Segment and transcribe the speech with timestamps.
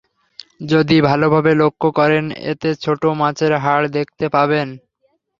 [0.71, 4.67] যদি ভালোভাবে লক্ষ্য করেন, এতে ছোটো মাছের হাড় দেখতে পাবেন।